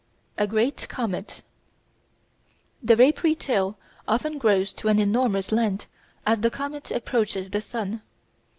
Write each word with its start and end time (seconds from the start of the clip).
A 0.35 0.47
Great 0.47 0.87
Comet 0.89 1.43
The 2.81 2.95
vapoury 2.95 3.35
tail 3.37 3.77
often 4.07 4.39
grows 4.39 4.73
to 4.73 4.87
an 4.87 4.97
enormous 4.97 5.51
length 5.51 5.85
as 6.25 6.41
the 6.41 6.49
comet 6.49 6.89
approaches 6.89 7.51
the 7.51 7.61
sun. 7.61 8.01